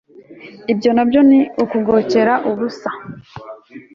ibyo 0.71 0.89
na 0.95 1.03
byo 1.09 1.21
ni 1.29 1.39
ukugokera 1.63 2.33
ubusa 2.49 2.89